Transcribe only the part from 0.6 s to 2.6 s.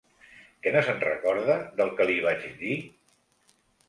Que no se'n recorda del que li vaig